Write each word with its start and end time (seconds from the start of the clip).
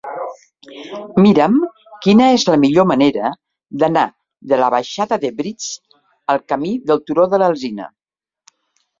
Mira'm 1.23 1.57
quina 2.05 2.29
és 2.37 2.45
la 2.51 2.55
millor 2.63 2.87
manera 2.91 3.29
d'anar 3.83 4.05
de 4.53 4.59
la 4.61 4.69
baixada 4.75 5.19
de 5.25 5.31
Briz 5.41 5.67
al 6.35 6.41
camí 6.53 6.71
del 6.93 7.03
Turó 7.11 7.27
de 7.35 7.41
l'Alzina. 7.43 7.87